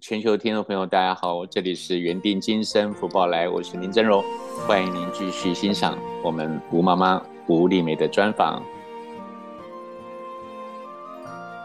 [0.00, 4.24] 全球听众朋友，大家好，这里是缘定今生福报来，我是林真荣，
[4.66, 8.62] 欢迎您继续欣赏我们吴妈妈吴丽梅的专访。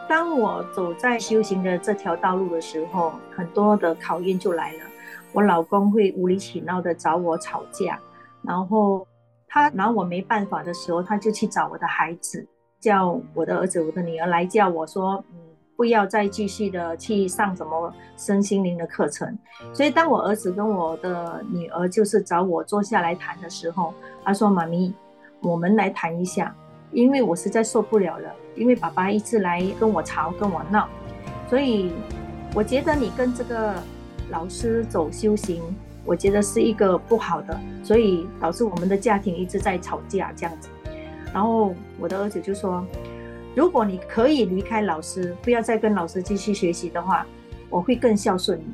[0.10, 4.80] 当我走在修行的这条道路的时候，很多的考验就来了。
[5.32, 7.98] 我老公会无理取闹的找我吵架，
[8.42, 9.08] 然后
[9.48, 12.46] 他拿我没办法的时候，他就去找我的孩子，
[12.82, 15.24] 叫我的儿子、我的女儿来叫我说，
[15.76, 19.38] 不要再继续的去上什么身心灵的课程。
[19.74, 23.94] 所以，当我儿子跟我的女儿就是找我坐下来谈的时候，
[24.24, 24.94] 他说：“妈咪，
[25.42, 26.56] 我们来谈一下，
[26.92, 30.88] 因为我实在受不了了。”因为爸爸一直来跟我吵跟我闹，
[31.50, 31.92] 所以
[32.54, 33.76] 我觉得你跟这个
[34.30, 35.62] 老师走修行，
[36.06, 40.70] 我觉得是一个不好的，所以导致我们的家庭一直在吵架这样子。
[41.34, 42.82] 然后我的儿子就说
[43.56, 47.26] ：“如果你可以离开老师，不要再跟老师继续学习的话，
[47.70, 48.66] 我会更孝顺你。”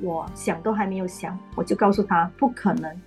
[0.00, 3.00] 我想都还没有想，我就告诉他不可能，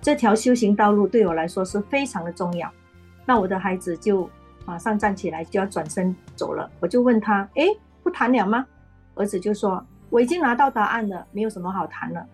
[0.00, 2.70] 这条修行道路对我来说是非常的重要。
[3.24, 4.28] 那我的孩子就。
[4.66, 7.66] 马上站起来就要转身走了，我就问他：“哎，
[8.02, 8.64] 不谈了吗？”
[9.14, 12.26] 儿子就说：“我已经拿到答案了，没有什么好谈了。”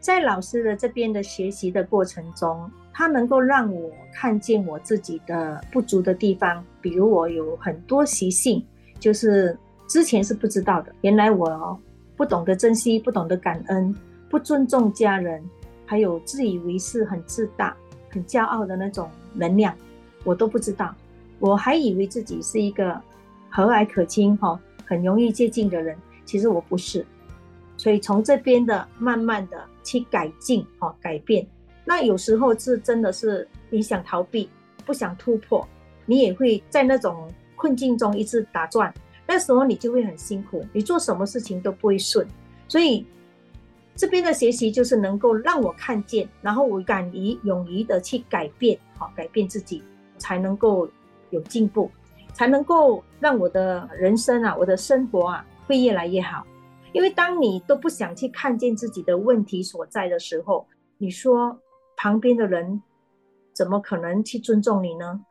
[0.00, 8.64] 在老师的这边的学习的过程中，他能够让我看见我自己的不足的地方，比如我有很多习性，
[9.00, 10.94] 就是之前是不知道的。
[11.00, 11.78] 原来我
[12.16, 13.92] 不懂得珍惜，不懂得感恩，
[14.30, 15.42] 不尊重家人，
[15.84, 17.76] 还有自以为是、很自大、
[18.08, 19.74] 很骄傲的那种能量。
[20.22, 20.94] 我都不知道，
[21.40, 22.98] 我还以为自己是一个
[23.50, 27.04] 和蔼可亲、哈很容易接近的人，其实我不是。
[27.76, 31.44] 所以从这边的慢慢的去改进、哈改变，
[31.84, 34.48] 那有时候是真的是你想逃避、
[34.84, 35.66] 不想突破，
[36.06, 38.92] 你也会在那种困境中一直打转，
[39.26, 42.26] 那时候你就会很辛苦，你做什么事情都不会顺。
[42.68, 43.06] 所以
[43.96, 49.82] 这边的学习就是能够让我看见，然后我敢于勇于的去改变，好改变自己。
[50.16, 50.88] 才能够
[51.30, 51.90] 有进步，
[52.32, 56.46] 才能够让我的人生啊，我的生活啊，会越来越好。
[56.92, 60.64] 因为当你都不想去看见自己的问题所在的时候，
[60.98, 61.54] 你说
[61.96, 62.82] 旁边的人
[63.52, 65.24] 怎么可能去尊重你呢？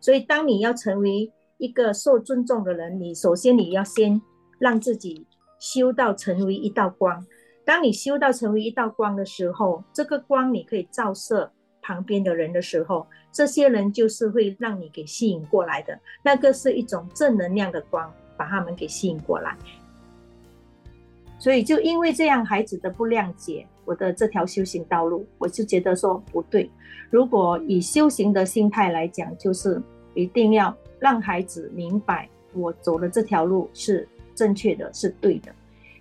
[0.00, 4.20] 所以，当你要成为一个受尊重的人，你首先你要先
[4.58, 5.26] 让自己
[5.58, 7.24] 修到成为一道光。
[7.64, 11.52] 当你修到成为一道光的时候，这个光你可以照射。
[11.84, 15.98] 旁边的人的时候，这些人就是会让你给吸引过来的。
[16.22, 19.58] 那个是一种正能量的光，把他们给吸引过来。
[21.40, 26.70] 所以就因为这样，孩子的不谅解我的这条修行道路，我就觉得说不对。
[27.10, 29.82] 如果以修行的心态来讲，就是
[30.14, 35.52] 一定要让孩子明白我走的这条路是正确的，是对的。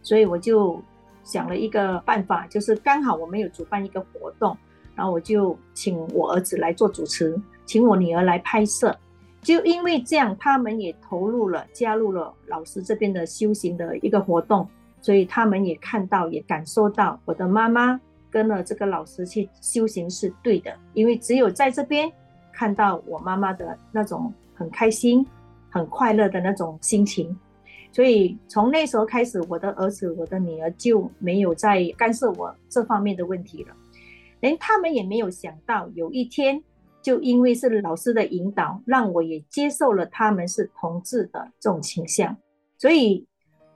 [0.02, 0.82] 所以我就
[1.24, 4.58] 想了一个办法，就是刚好我们有主办一个活动。
[4.94, 8.96] 然后我就请我儿子来做主持，请我女儿来拍摄。
[9.42, 14.68] 就因为这样，他们也投入了，加入了老师这边的修行的一个活动，
[15.02, 20.72] 所以他们也看到，也感受到我的妈妈跟了这个老师去修行是对的。
[20.94, 22.10] 因为只有在这边
[22.54, 25.26] 看到我妈妈的那种很开心、
[25.70, 27.36] 很快乐的那种心情，
[27.92, 33.76] 所以从那时候开始，我的儿子、我的女儿就没有再干涉我这方面的问题了。
[34.40, 36.64] 连他们也没有想到，有一天
[37.02, 42.36] 就因为是老师的引导，让我也接受了他们是同志的这种倾向。
[42.78, 43.26] 所以，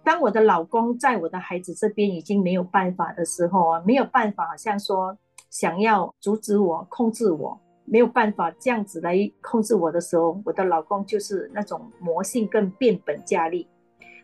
[0.05, 5.17] 当我的老公在我的孩子这边已经没有办法的时候啊，没有办法，好像说
[5.49, 13.67] 想要阻止我、控制我，没有办法这样子来控制我的时候，我的老公就是那种魔性更变本加厉，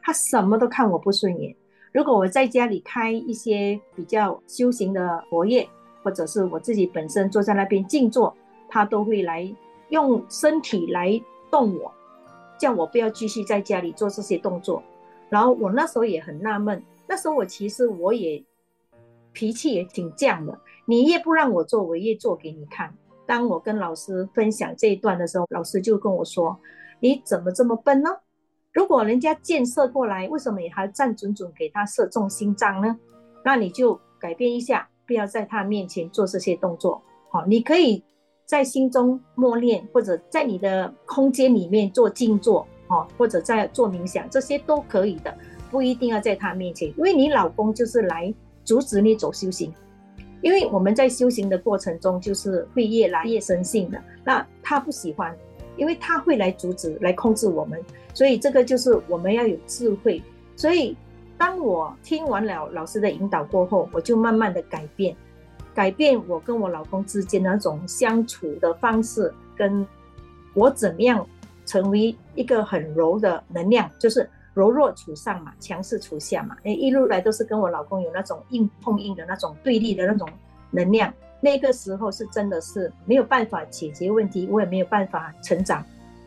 [0.03, 1.55] 他什么都看我不顺眼。
[1.91, 5.67] 如果我在家里开一些比较修行的活业，
[6.03, 8.37] 或者是我自己本身坐在那边静坐，
[8.69, 9.51] 他都会来
[9.89, 11.19] 用身体来
[11.49, 11.91] 动我，
[12.59, 14.83] 叫我不要继续在家里做这些动作。
[15.31, 18.43] 然后我那时候也很纳闷，那时候我其实我也
[19.31, 22.93] 脾气也挺犟的，你越不让我做，我越做给你看。
[23.25, 26.59] 当我跟老师分享这一段的时候，老师就跟我说
[26.99, 28.09] ：“你怎么这么笨呢？
[28.73, 32.99] 如果人家箭射过来，为什么你还站准准给他射中心脏呢？
[33.43, 38.01] 那你就改变一下。”不要在他面前做这些动作，好，你可以
[38.45, 45.33] 在心中默念，或者在你的空间里面做静坐，哦，或者在做冥想，这些都可以的，
[45.71, 48.31] 不一定要在他面前，因为你老公就是来
[48.65, 49.73] 阻止你走修行，
[50.41, 55.35] 因为我们在修行的过程中就是会越来越生性的，那他不喜欢，
[55.77, 57.79] 因为他会来阻止、来控制我们，
[58.13, 60.21] 所以这个就是我们要有智慧，
[60.57, 60.97] 所以
[61.37, 65.15] 当我听完了老师的引导过后，我就慢慢的改变，
[65.73, 69.87] 改变我跟我老公之间那种相处的方式，跟
[70.53, 71.25] 我怎么样
[71.71, 76.53] 成为一个很柔的能量，就是柔弱处上嘛，强势处下嘛。
[76.65, 80.27] 哎，一路来都是跟我老公有那种硬碰硬的那种对立的那种
[80.71, 81.13] 能量。
[81.39, 85.81] 那个时候是真的是没有办法解决问题，我也没有办法成长，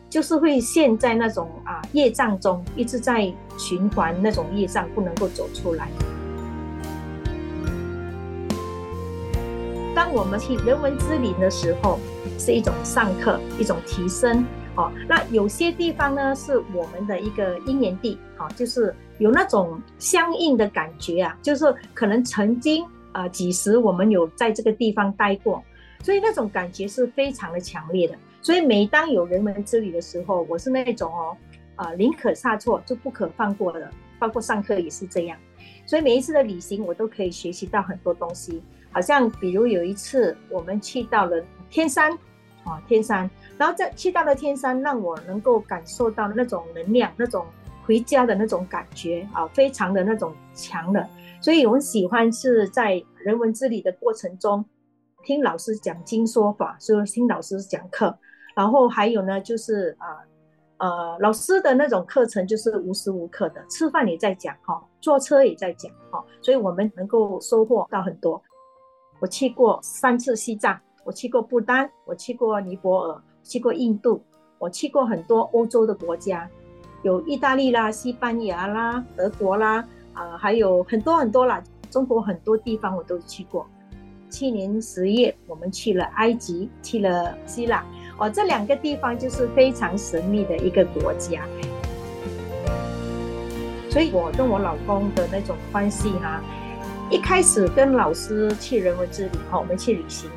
[0.09, 5.87] 就是会陷在那种啊业障中，一直在循环那种业障，不能够走出来。
[9.93, 11.99] 当我们去人文之林的时候，
[12.39, 14.43] 是一种上课，一种提升。
[14.75, 22.85] 哦，那有些地方呢是我们的一个因缘地，好，就是有那种相应的感觉啊，就是可能曾经。
[23.15, 25.63] 啊，几时我们有在这个地方待过，
[26.03, 28.15] 所以那种感觉是非常的强烈的。
[28.41, 31.37] 所以每当有人文之旅的时候，我是那种哦，
[31.77, 33.89] 啊，宁可差错就不可放过的，
[34.19, 35.37] 包括上课也是这样。
[35.85, 38.61] 所以每一次的旅行，我都可以学习到很多东西。
[38.91, 42.11] 好像比如有一次我们去到了天山，
[42.65, 47.45] 啊，天山，然后在去到了天山，让我能够感受到那种能量，那种
[47.85, 51.07] 回家的那种感觉啊，非常的那种强的。
[51.39, 54.65] 所以，我们喜欢是在人文之旅的过程中，
[55.23, 58.17] 听老师讲经说法，所以听老师讲课。
[58.55, 60.23] 然后还有呢，就是啊，
[60.77, 68.41] 呃，老师的那种课程就是无时无刻的，吃饭也在讲哈，坐车也在讲哈，所以我们能够收获到很多。
[69.19, 74.21] 我去过三次西藏，我去过不丹，我去过尼泊尔，去过印度，
[74.57, 76.49] 我去过很多欧洲的国家，
[77.03, 79.85] 有意大利啦、西班牙啦、德国啦。
[80.13, 81.61] 啊，还有很多很多啦，
[81.91, 83.67] 中国很多地方我都去过。
[84.31, 87.85] 去年十月，我们去了埃及，去了希腊，
[88.17, 91.45] 哦，这两个地方就是非常神秘的一个国家。
[93.91, 96.41] 所以我跟我老公的那种关系哈，
[97.11, 100.29] 一开始跟老师去人文之旅哈，我们去旅行，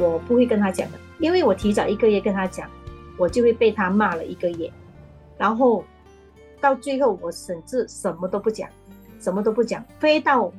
[0.00, 2.68] 我不会跟他讲的，因为我提早一个月跟他讲，
[3.18, 4.72] 我就会被他骂了一个月，
[5.38, 5.84] 然后
[6.60, 8.68] 到最后我甚至什么都不讲。
[9.22, 10.50] 什么都不讲，飞到，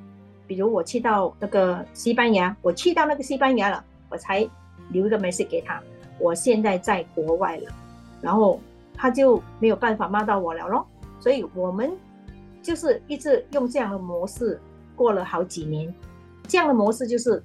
[0.45, 4.47] 比如我去到那个西班牙，我去到那个西班牙了，我才
[4.89, 5.81] 留一个 message 给他，
[6.19, 7.71] 我现在在国外了，
[8.21, 8.59] 然后
[8.93, 10.85] 他就没有办法骂到我了咯。
[11.19, 11.91] 所以我们
[12.61, 14.61] 就是一直用这样的模式
[14.95, 15.91] 过了好几年，
[16.47, 17.43] 这样的模式就是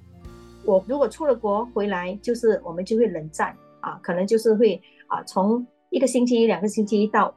[0.66, 7.32] 我如果出了国回来，就是我们就会冷战啊，可能就是会啊从一个星期、两个星期到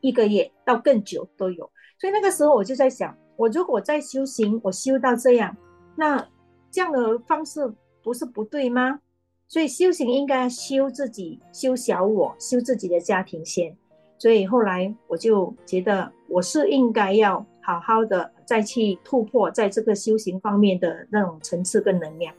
[0.00, 1.70] 一个月到更久都有。
[1.98, 5.56] 所以那个时候我就在想，我如果在修行，我修到这样，
[5.94, 6.28] 那
[6.70, 7.72] 这样的方式
[8.02, 9.00] 不是不对吗？
[9.48, 13.74] 所以修行应该修自己，修小我，修自己的家庭先。
[14.18, 22.34] 所以后来我就觉得，我是应该要好好的再去突破在这个修行方面的那种层次跟能量。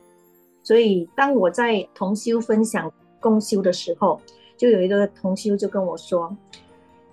[0.68, 2.92] 所以当我在同修分享
[3.22, 4.20] 共修的时候，
[4.58, 6.36] 就有一个同修就跟我说：“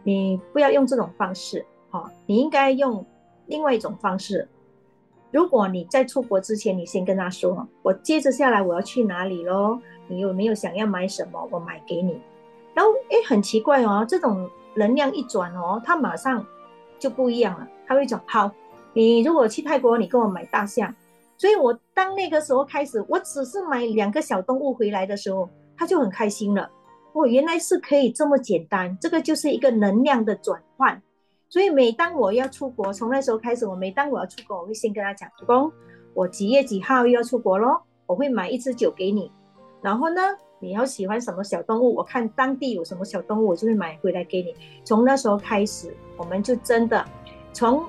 [0.02, 3.06] 你不要用这种方式。”哦，你应该用
[3.46, 4.48] 另外一种方式。
[5.30, 9.78] 如果你在出国之前，你先跟他说，我接着下来我要去哪里喽？
[10.08, 11.48] 你有没有想要买什么？
[11.52, 12.20] 我买给你。
[12.74, 16.44] 然后，哎，很奇怪哦，这种能量一转哦，他马上
[16.98, 17.68] 就不一样了。
[17.86, 18.50] 他会讲，好，
[18.94, 20.92] 你如果去泰国，你跟我买大象。
[21.36, 26.70] 所以我当那个时候开始，我只是买两个小动物回来的时候，他就很开心了。
[27.12, 31.00] 哦，原来是可以这么简单，这个就是一个能量的转换。
[31.48, 35.72] 所以每当我要出国，从那时候开始，我每当我要出国，我会先跟他讲，老公，
[36.12, 39.30] 我几月几号又要出国咯，我会买一支酒给你。
[39.80, 40.20] 然后呢，
[40.58, 44.54] 你要喜欢什么小动物，我看当地有什么小动物，我就会买回来给你。
[44.82, 47.04] 从那时候开始，我们就真的
[47.52, 47.86] 从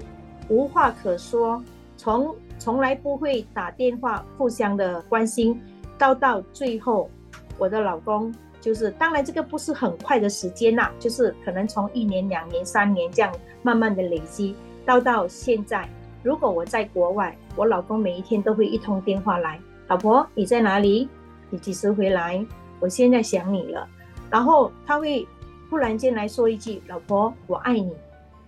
[0.50, 1.64] 无话可说，
[1.98, 2.36] 从
[2.66, 5.62] 从来不会打电话互相的关心，
[6.00, 7.08] 到到最后，
[7.60, 8.34] 我的老公。
[8.60, 13.32] 就是，当然这个不是很快的时间呐，就是可能从一年、两年、三年这样
[13.62, 15.88] 慢慢的累积，到到现在，
[16.24, 21.08] 如果我在国外，我老公每一天都会一通电话来，老婆你在哪里？
[21.52, 22.44] 你几时回来？
[22.80, 23.88] 我现在想你了。
[24.32, 25.28] 然后他会
[25.70, 27.94] 突然间来说一句：“老婆，我爱你，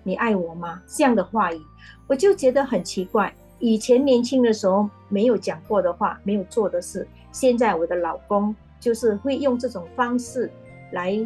[0.02, 1.62] 你爱我吗？”这样的话语，
[2.08, 3.32] 我就觉得很奇怪。
[3.60, 8.56] 以前年轻的时候没有讲过的话，没有做的事，现在我的老公。
[8.80, 10.50] 就是会用这种方式
[10.92, 11.18] 来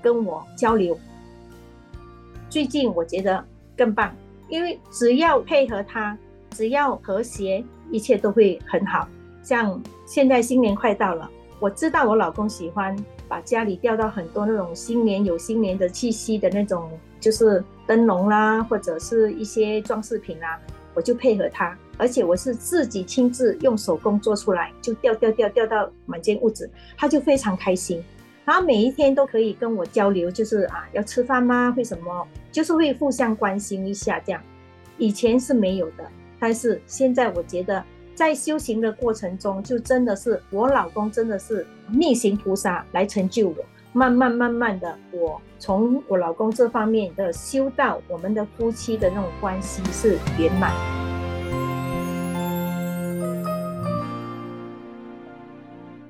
[0.00, 0.96] 跟我交流。
[2.48, 3.44] 最近我觉得
[3.76, 4.14] 更棒，
[4.48, 6.16] 因为只要配合他，
[6.50, 9.08] 只要和谐，一切都会很好。
[9.42, 11.28] 像现在新年快到了，
[11.58, 12.96] 我知道我老公喜欢
[13.28, 20.60] 把家里吊到很多那种新年有新年的气息的那种就是灯笼啦，或者是一些装饰品啦，
[21.00, 28.04] 我就配合他，而且我是自己亲自用手工做出来，就掉掉掉掉到满间屋子，他就非常开心。
[28.44, 31.72] 然后每一天都可以跟我交流，就是啊，要吃饭吗？
[31.74, 32.28] 会什么？
[32.52, 34.42] 就是会互相关心一下这样。
[34.98, 36.04] 以前是没有的，
[36.38, 37.82] 但是现在我觉得，
[38.14, 43.56] 在修行的过程中，就真的是我老公真的是逆行菩萨来成就我。
[43.92, 50.72] 慢慢慢慢的，我从我老公这方面的修道，我们的夫妻的那种关系是圆满。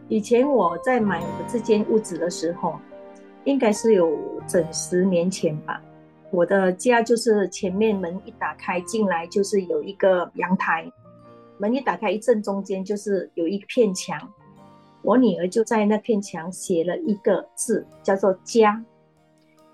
[0.09, 2.79] 以前我在买我这间屋子的时候，
[3.45, 5.81] 应该是有整十年前吧。
[6.31, 10.91] 我的家就是前面门一打开进来就是有一个阳台，
[11.57, 14.19] 门一打开一正中间就是有一片墙。
[15.03, 18.85] 我女儿就在那片墙写了一个字，叫做“家”。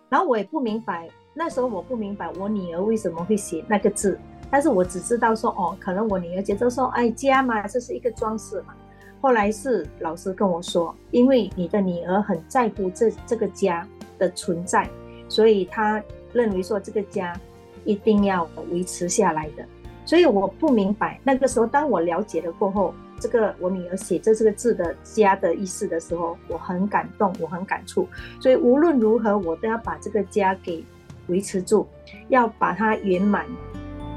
[0.09, 4.19] 然后我也不明白，那时候我不明白我女儿为什么会写那个字，
[4.51, 8.75] 但是我只知道说，哦，可能我女儿觉得说，哎，家嘛，这是一个装饰嘛。
[9.21, 13.87] 后来是老师跟我说，因为你的女儿很在乎这这个家
[14.19, 14.89] 的存在，
[15.29, 16.01] 所以她
[16.33, 17.39] 认为说这个家
[17.85, 19.67] 一定要维持下来的。
[20.05, 22.95] 所以我不明白，那个时候当我了解了过后。
[23.19, 28.07] 这个我女儿写这这个字的“家”的意思的时候，我很感动，我很感触。
[28.41, 30.85] 所以无论如何，我都要把这个家给
[31.29, 31.87] 维持住，
[32.29, 33.47] 要把它圆满，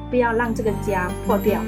[0.10, 1.62] 不要让这个家破掉。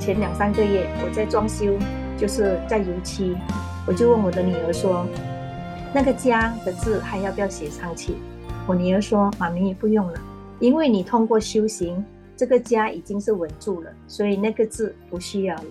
[0.00, 1.78] 前两三个月我在装修，
[2.18, 3.36] 就是在油漆，
[3.86, 5.06] 我就问我的女儿说
[5.94, 8.14] ：“那个家的字还要不要写上去？”
[8.66, 10.20] 我女儿说：“妈咪不用了，
[10.58, 12.04] 因为你通过修行。”
[12.36, 15.64] 这个家已经是稳住了，所以那个字不需要了，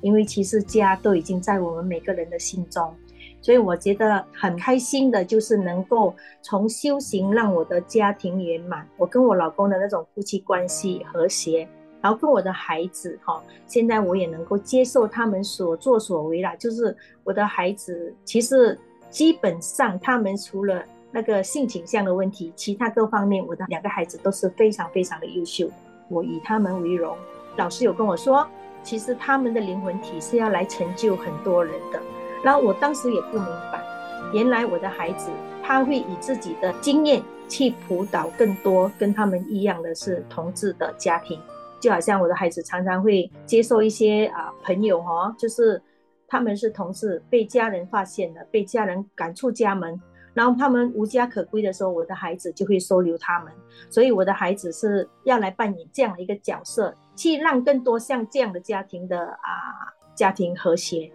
[0.00, 2.94] 因为其实家都已经在我们每个人的心中，
[3.40, 11.66] 所以我觉得很开心的，就是能够从修行让我的家庭圆满，我跟我老公的那种夫妻关系和谐，
[12.02, 25.68] 然后跟我的孩子哈，现在我也能够接受他们所作所为啦，就是我的孩子其实基本上他们除了那个性倾向的问题，其他各方面我的两个孩子都是非常非常的优秀。
[26.10, 27.16] 我以他们为荣。
[27.56, 28.46] 老师有跟我说，
[28.82, 32.00] 其实他们的灵魂体是要来成就很多人的。
[32.44, 33.82] 然后我当时也不明白，
[34.34, 35.30] 原来我的孩子
[35.62, 41.40] 他会以自己的经验去辅导更多跟他们一样的是同志的家庭。
[41.80, 45.80] 就好像我的孩子常常会接受一些啊朋友哈，就是
[46.28, 50.00] 他们是同事被家人发现了，被家人赶出家门。
[50.40, 53.52] 然后他们无家可归的时候，我的孩子就会收留他们，
[53.90, 61.12] 所以我的孩子是要来扮演这样的一个角色，去让更多像这样的家庭的啊家庭和谐。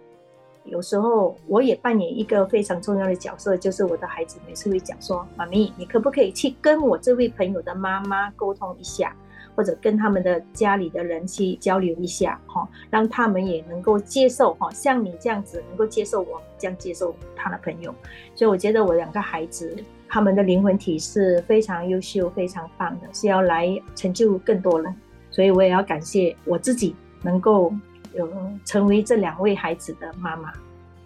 [0.62, 9.12] 有时候我也扮演一个非常重要的角色，就是我的孩子每次会讲说：“妈咪，你可不可以去跟我这位朋友的妈妈沟通一下？”
[9.56, 17.92] 或者跟他们的家里的人去交流一下，哈，让他们也能够接受，哈，像你这样子能够接受我这样接受他的朋友，
[18.34, 19.74] 所以我觉得我两个孩子
[20.08, 24.94] 他们的灵魂体是非常优秀、非常棒的，是要来成就更多人，
[25.30, 27.72] 所以我也要感谢我自己能够
[28.14, 28.30] 有
[28.64, 30.52] 成为这两位孩子的妈妈，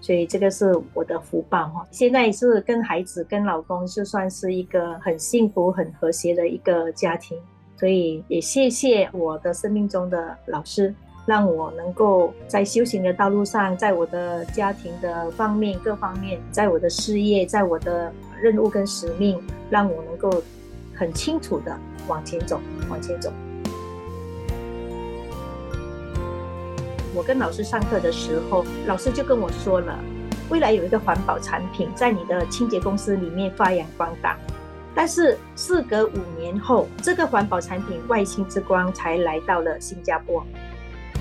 [0.01, 1.87] 所以这个是我的福报，哈。
[1.91, 7.39] 现在是跟孩子、跟老公就算是一个很幸福、很和谐的一个家庭。
[7.81, 10.95] 所以也谢谢我的生命中的老师，
[11.25, 20.31] 让我能够在修行的道路上，在我的家庭的方面各方面，在我的事业，在我的任务跟使命，让我能够
[20.95, 21.75] 很清楚的
[22.07, 22.61] 往前走，
[22.91, 23.33] 往前走。
[27.15, 29.99] 我跟老师上课的时候，老师就跟我说了，
[30.51, 34.39] 未来有一个环保产品在你的清洁公司里面发扬光大。
[34.95, 40.45] 但是事隔五年后，这个环保产品“外星之光”才来到了新加坡。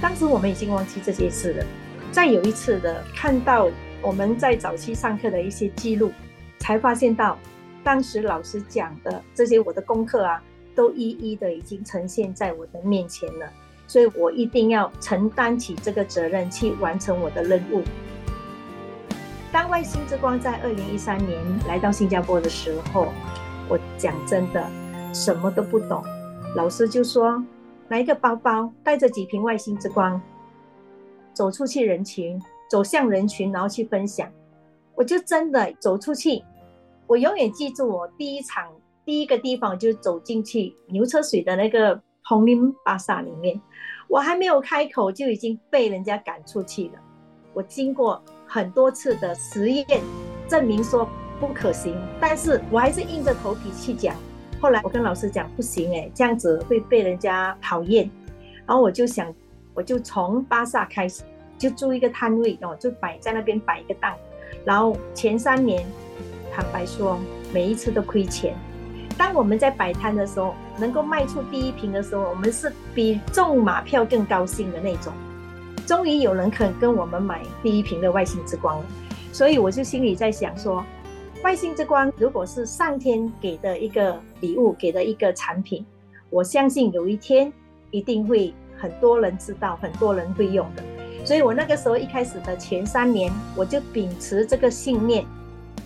[0.01, 1.65] 当时我们已经忘记这件事了。
[2.11, 3.69] 再有一次的看到
[4.01, 6.11] 我们在早期上课的一些记录，
[6.57, 7.37] 才发现到
[7.83, 10.41] 当时老师讲的这些我的功课啊，
[10.73, 13.47] 都一一的已经呈现在我的面前了。
[13.85, 17.83] 所以我一定要承担起这个责任，去完成我的任务。
[19.51, 23.07] 当“外星之光”在二零一三年来到新加坡的时候，
[23.69, 24.67] 我讲真的，
[25.13, 26.03] 什么都不懂。
[26.55, 27.43] 老师就说，
[27.87, 30.19] 拿一个包包，带着几瓶外星之光，
[31.33, 34.27] 走出去人群，走向人群，然后去分享。
[34.95, 36.43] 我就真的走出去。
[37.05, 38.67] 我永远记住，我第一场
[39.05, 43.61] 第一个地方就走进去牛车水的那个红林巴萨里面。
[44.07, 46.93] 我还没有开口，就已经被人家赶出去了。
[47.53, 49.85] 我经过很多次的实验，
[50.47, 51.07] 证明说。
[51.39, 54.15] 不可行，但是我还是硬着头皮去讲。
[54.61, 58.09] 后来我跟老师讲，不行哎，这样子会被人家讨厌。
[58.65, 59.33] 然后我就想，
[59.73, 61.23] 我就从巴萨开始，
[61.57, 64.13] 就租一个摊位哦，就摆在那边摆一个档。
[64.65, 65.85] 然后前三年，
[66.53, 67.17] 坦白说，
[67.53, 68.53] 每一次都亏钱。
[69.17, 75.13] 当我们在摆摊的时候，能够卖出第一瓶的时候，我们是比中马票更高兴的那种。
[75.87, 78.85] 终于有人肯跟我们买第一瓶的外星之光了，
[79.31, 80.83] 所以我就心里在想说。
[81.41, 85.85] 外星之光，如果是上天给的一个礼物，给的一个产品，
[86.29, 87.51] 我相信有一天
[87.91, 90.83] 一定会很多人知道，很多人会用的。
[91.23, 95.25] 所以我那个时候一开始的前三年，我就秉持这个信念，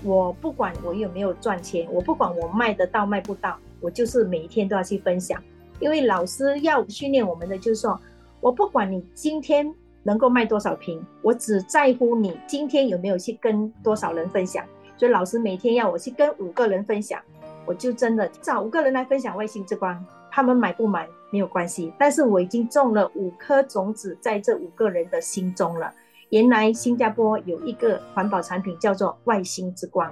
[0.04, 5.40] 我不管我有没有赚钱，我不管我卖得到卖不到，我就是每一天都要去分享。
[5.80, 8.00] 因为老师要训练我们的就是说，
[8.42, 14.66] 我不管你今天能够卖多少瓶，我只在乎你今天有没有去跟多少人分享。
[14.98, 17.22] 所以老师每天要我去跟五个人分享，
[17.66, 20.06] 我就真的找五个人来分享外星之光。
[20.32, 25.94] 他们买不买没有关系，但是我已经种了五颗种子在这五个人的心中了。
[26.30, 30.12] 原来新加坡有一个环保产品叫做外星之光，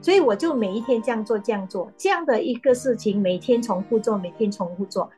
[0.00, 5.10] 所以我就每一天这样做，这样做，这样的一个事情，每天重复做，每天重复做，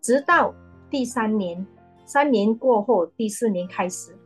[0.00, 0.54] 直到
[0.88, 1.66] 第三年，
[2.06, 4.16] 三年过后，第四年开始，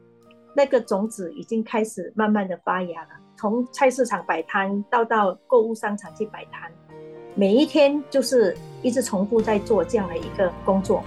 [0.55, 3.24] 那个种子已经开始慢慢的发芽了。
[3.45, 6.73] 从菜市场摆摊到到购物商场去摆摊，
[7.35, 11.03] 每一天就是一直重复在做这样的一个工作。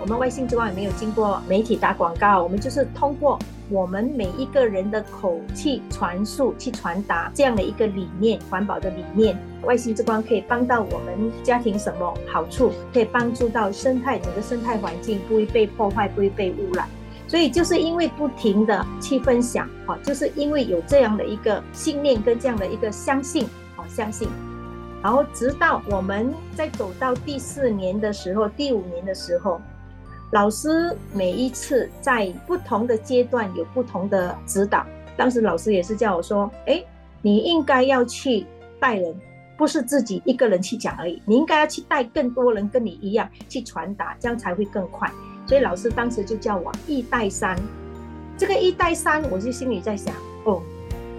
[0.00, 3.38] 我们外星之光也没有经过媒体打广告，我们就是通过
[3.70, 9.38] 我们每一个人的口气传述、去传达这样的一个理念，环保的理念。
[9.62, 12.72] 外星之光可以帮到我们家庭什么好处？
[12.92, 16.88] 可以帮助到生态，整个生态环境不会被破坏，不会被污染。
[17.32, 23.46] 所以就是因为不停的去分享，啊，就是因为有这样的一个信念跟这样的一个相信，
[23.78, 24.28] 哦，相信，
[25.02, 29.58] 然后直到我们在走到第四年的时候，第五年的时候，
[30.32, 34.84] 老师每一次在不同的阶段有不同的指导。
[35.16, 36.84] 当时老师也是叫我说，哎，
[37.22, 38.46] 你应该要去
[38.78, 39.16] 带人，
[39.56, 45.10] 不是自己一个人去讲而已，你应该要去带更多人跟你一样去传达，这样才会更快。
[45.46, 47.58] 所以老师当时就叫我一带三，
[48.38, 50.62] 这个一带三，我就心里在想，哦，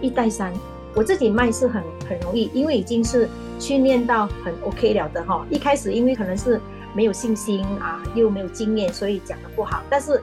[0.01, 0.51] 一带三，
[0.95, 5.45] 我自己卖是很很容易，因为已经是训练到很 OK 了的哈。
[5.49, 6.59] 一开始因为可能是
[6.95, 9.83] 没有信心啊，又没有经验，所以讲的不好。
[9.89, 10.21] 但是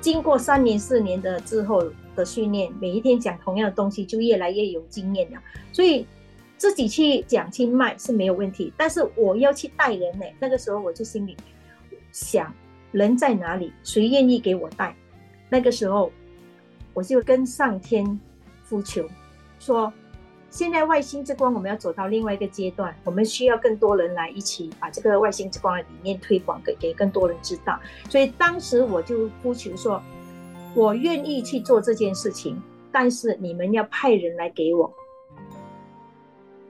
[0.00, 1.82] 经过三年四年的之后
[2.14, 5.38] 的训练，每一天讲同样的东西，就越来越有经验了。
[5.72, 6.06] 所以
[6.56, 11.36] 自己去讲去卖是没有问题，但是我要去带人呢，那个时候我就心里
[12.12, 12.52] 想。
[12.92, 13.72] 人在哪里？
[13.82, 14.94] 谁愿意给我带？
[15.48, 16.12] 那个时候，
[16.92, 18.18] 我就跟上天
[18.68, 19.04] 呼求，
[19.58, 19.92] 说：
[20.48, 27.78] 现在外星之光，我们要走到另外一个阶段，我们需要更多人来一起把这个外星之光的理念推广给给更多人知道。
[28.08, 30.02] 所以当时我就呼求说：
[30.74, 34.92] 我愿意去做这件事情，但是你们要派人来给我。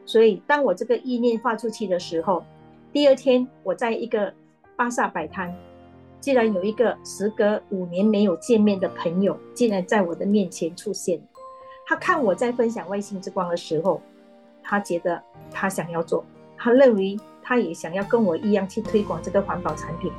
[0.05, 2.45] 所以当我这个意念发出去的时候，
[2.93, 4.35] 第二天我在一个
[4.77, 5.55] 巴萨摆摊。
[6.21, 11.19] 既然有一个时隔五年没有见面的朋友，竟然在我的面前出现，
[11.87, 14.03] 他看我在分享外星之光的时候，
[14.63, 16.25] 他觉得他想要做，
[16.59, 20.13] 他认为他也想要跟我一样去推广这个环保产品，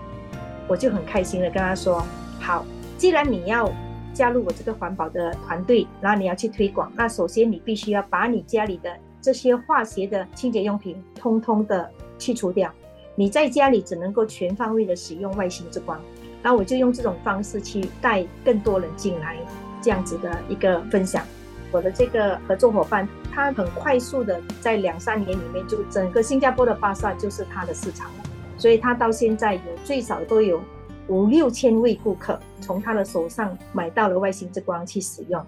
[0.68, 2.04] 我就很开心的跟他说：
[2.40, 2.66] 好，
[2.98, 3.72] 既然你要
[4.12, 11.88] 加入我这个环保的团队，然后你要去推广，那首先你必须要把你家里的这些化学的清洁用品通通的
[12.18, 12.74] 去除掉。
[13.16, 16.00] 你在家里只能够全方位的使用外星之光，
[16.42, 19.38] 然后我就用这种方式去带更多人进来，
[19.82, 21.26] 这样子的一个分享。
[21.72, 28.24] 我的这个合作伙伴，他很快速的在两三年里面，就整个新加坡的巴萨就是他的市场了。
[28.58, 30.62] 所以他到现在有最少都有
[31.08, 35.46] 五六千位顾客从他的手上买到了外星之光去使用。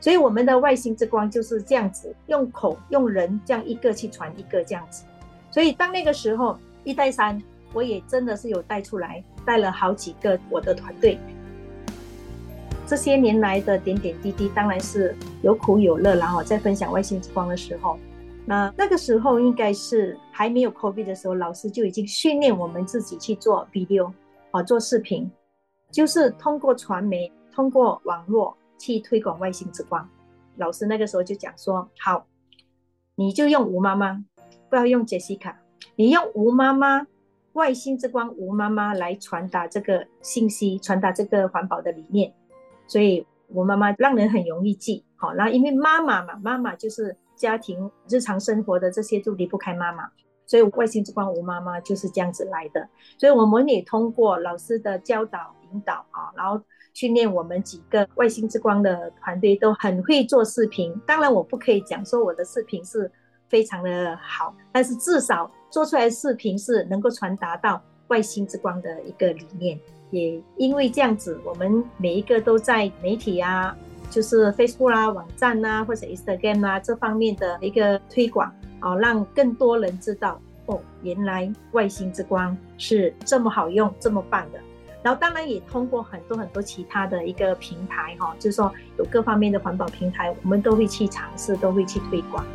[0.00, 5.04] 所以我们的外星之光就是这样子，用口用人这样一个去传一个这样子。
[5.50, 6.58] 所以当那个时候。
[6.86, 7.42] 一带三，
[7.74, 11.18] 我也真的是有带出来，带了好几个我的团队。
[12.86, 16.14] 这些年来的点点滴滴，当然是有苦有乐。
[16.14, 17.98] 然后在分享外星之光的时候，
[18.44, 24.12] 那那个时候应该是还没有 COVID 的时候，老师就已经训练我们自己去做 video
[24.52, 25.28] 啊，做视频，
[25.90, 30.08] 就是通过传媒、通过网络去推广外星之光。
[30.54, 32.24] 老师那个时候就讲说：“好，
[33.16, 34.24] 你就用吴妈妈，
[34.70, 35.52] 不要用 Jessica。”
[35.96, 37.06] 你用吴妈妈
[37.54, 42.30] 外星之光吴妈妈来传达这个信息，传达这个环保的理念，
[42.86, 45.02] 所以吴妈妈让人很容易记。
[45.16, 50.06] 好，然后因为妈妈嘛，妈妈就是家庭日常生活的这些就离不开妈妈，
[50.44, 52.86] 所以外星之光吴妈妈就是这样子来的。
[53.16, 56.60] 所以我们也通过老师的教导引导啊，然后
[56.92, 60.94] 训练我们几个外星之光的团队都很会做视频。
[61.06, 63.10] 当然我不可以讲说我的视频是
[63.48, 69.78] 非常的好，但是至少做出来的视频是能够传达到外星之光的一个理念。
[70.10, 73.76] 也因为这样子，我们每一个都在媒体啊。
[74.08, 84.60] 就是 Facebook 啦、网站呐，或者 Instagram 啦这方面的一个推广哦，让更多人知道哦，原来外星之光是这么好用、这么棒的。
[85.02, 92.46] 然后当然也通过很多很多其他的一个平台哈，就是说有各方面的环保平台，我们都会去尝试，都会去推广。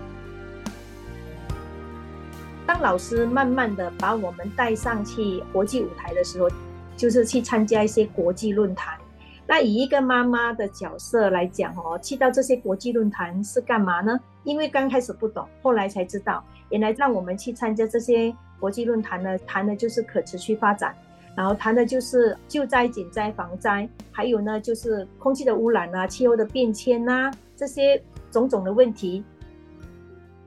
[2.72, 6.50] 当老师慢慢的把我们带上去国际舞台的时候，
[6.96, 8.98] 就是去参加一些国际论坛。
[9.46, 14.18] 那以一个妈妈的角色来讲哦，去到这些国际论坛是干嘛呢？
[14.46, 20.96] 因为刚开始不懂，后来才知道，原来让我们去参加这些国际论坛呢，谈的就是可持续发展，
[21.36, 29.26] 然后谈的就是救灾、减灾、防灾，还有呢就是空气的污染啊、气候的变迁呐这些种种的问题。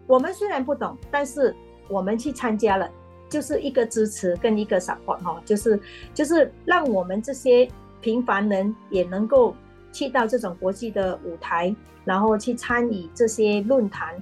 [0.07, 1.55] 我们虽然不懂，但是
[1.95, 2.91] 我们去参加了，
[3.29, 5.81] 就是一个支持跟一个 support 哈，就是
[6.13, 7.69] 就是让我们这些。
[8.05, 9.57] 平凡人也能够
[9.91, 14.15] 去到这种国际的舞台，然后去参与这些论坛，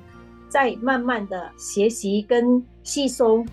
[0.49, 3.45] 再慢慢的学习跟吸收，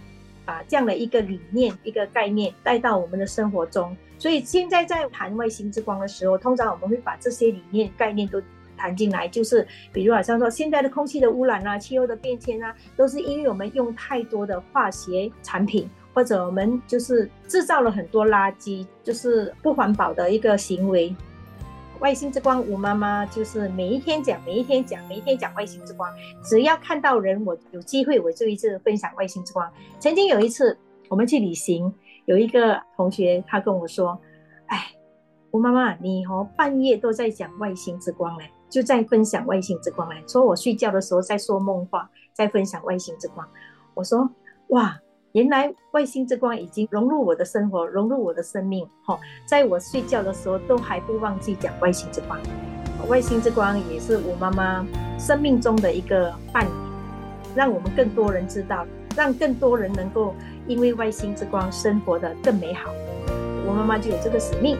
[0.45, 3.97] 把这样的一个理念、一个概念带到我们的生活中。
[4.19, 8.39] 所以现在在谈外星之光的时候，通常我们会把这些理念、概念都
[8.79, 15.89] 谈进来，就是比如好像说现在的空气的污染啊、气候的变迁啊，都是因为我们用太多的化学产品。
[16.11, 21.15] 或者我们就是制造了很多垃圾，就是不环保的一个行为。
[21.99, 26.11] 外星之光吴妈妈就是每一天讲，每一天讲，每一天讲外星之光。
[26.43, 29.71] 只要看到人，我有机会我就一直分享外星之光。
[29.99, 31.93] 曾经有一次我们去旅行，
[32.25, 34.19] 有一个同学他跟我说
[34.65, 34.87] ：“哎，
[35.51, 43.47] 吴妈妈，你哦半夜都在讲外星之光嘞，就在分享外星之光嘞，说我睡觉的时候在说梦话，在分享外星之光。”
[43.95, 44.29] 我说
[44.69, 44.97] ：“哇。”
[45.33, 48.83] 原来外星之光已经融入我的生活，融入我的生命。
[49.05, 52.39] 哈，在我睡觉的时候都还不忘记讲外星之光。
[53.07, 54.83] 外星之光也是我妈妈
[55.19, 56.69] 生命中的一个伴侣，
[57.55, 60.33] 让我们更多人知道，让更多人能够
[60.65, 62.91] 因为外星之光生活的更美好。
[63.67, 64.79] 我妈妈就有这个使命。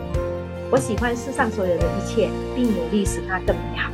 [0.72, 3.90] 我喜欢世上所有的一切，并努力使它更美好。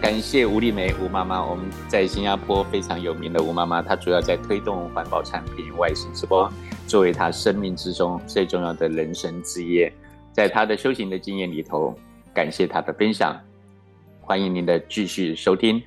[0.00, 6.48] 感谢吴丽梅吴妈妈，我们在新加坡非常有名的吴妈妈，她主要在推动环保产品外形直播，
[6.86, 9.92] 作为她生命之中最重要的人生之业。
[10.32, 11.92] 在她的修行的经验里头，
[12.32, 13.36] 感谢她的分享，
[14.20, 15.82] 欢迎您的继续收听。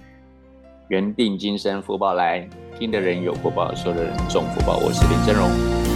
[0.90, 2.46] 缘定今生福报来，
[2.78, 4.78] 听的人有福报，说的人中福报。
[4.80, 5.93] 我是林真荣。